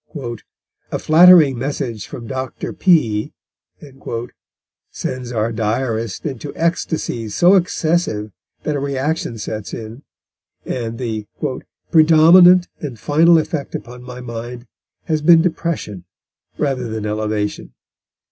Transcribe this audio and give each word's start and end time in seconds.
"A 0.91 0.97
flattering 0.97 1.59
message 1.59 2.07
from 2.07 2.25
Dr. 2.25 2.73
P" 2.73 3.33
sends 4.89 5.31
our 5.31 5.51
Diarist 5.51 6.25
into 6.25 6.51
ecstasies 6.57 7.35
so 7.35 7.53
excessive 7.55 8.31
that 8.63 8.75
a 8.75 8.79
reaction 8.79 9.37
sets 9.37 9.75
in, 9.75 10.01
and 10.65 10.97
the 10.97 11.27
"predominant 11.91 12.67
and 12.79 12.97
final 12.99 13.37
effect 13.37 13.75
upon 13.75 14.01
my 14.01 14.21
mind 14.21 14.65
has 15.03 15.21
been 15.21 15.43
depression 15.43 16.05
rather 16.57 16.87
than 16.87 17.05
elevation." 17.05 17.73